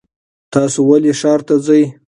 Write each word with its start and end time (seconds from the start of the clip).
تاسو 0.53 0.79
ولې 0.89 1.13
ښار 1.19 1.39
ته 1.47 1.55
ځئ؟ 1.65 1.83